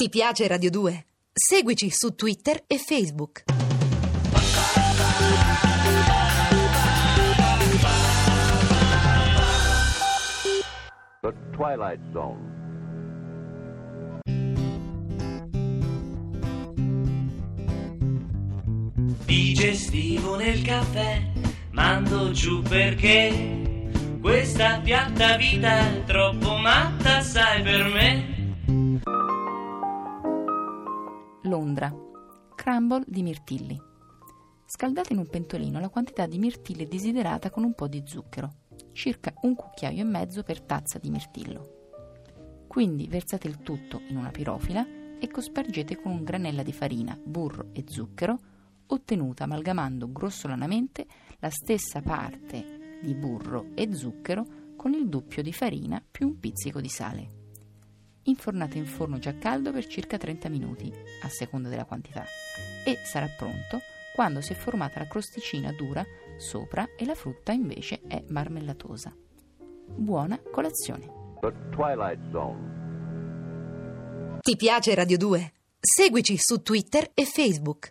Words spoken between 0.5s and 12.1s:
2? Seguici su Twitter e Facebook. The Twilight